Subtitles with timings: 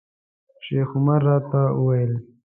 [0.63, 2.11] شیخ عمر راته وویل.